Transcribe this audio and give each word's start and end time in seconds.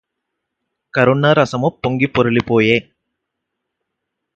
కరుణరసము 0.93 1.69
పొంగి 1.83 2.05
పొరలిపోయె 2.05 2.77